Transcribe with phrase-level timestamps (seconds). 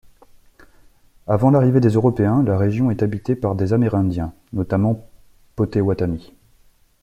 [1.27, 5.07] Avant l'arrivée des européens, la région est habitée par des Amérindiens, notamment
[5.55, 6.33] Potéouatamis.